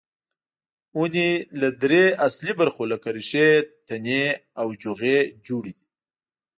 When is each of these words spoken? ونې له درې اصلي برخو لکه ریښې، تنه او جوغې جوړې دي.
ونې 0.99 1.29
له 1.59 1.69
درې 1.83 2.03
اصلي 2.27 2.53
برخو 2.61 2.83
لکه 2.91 3.07
ریښې، 3.17 3.49
تنه 3.87 4.21
او 4.61 4.67
جوغې 4.81 5.17
جوړې 5.45 5.71
دي. 5.77 5.85